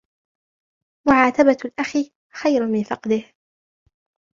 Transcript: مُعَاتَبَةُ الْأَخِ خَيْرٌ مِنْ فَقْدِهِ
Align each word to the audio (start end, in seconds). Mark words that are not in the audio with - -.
مُعَاتَبَةُ 1.07 1.57
الْأَخِ 1.65 1.93
خَيْرٌ 2.33 2.67
مِنْ 2.67 2.83
فَقْدِهِ 2.83 3.23